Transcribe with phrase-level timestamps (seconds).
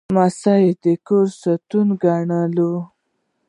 [0.13, 2.71] لمسی د کور د ستوني ګاڼه وي.